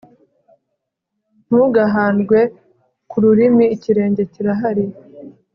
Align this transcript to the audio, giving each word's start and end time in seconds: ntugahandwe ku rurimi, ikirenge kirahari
ntugahandwe 1.45 2.39
ku 3.09 3.17
rurimi, 3.23 3.65
ikirenge 3.75 4.21
kirahari 4.33 4.85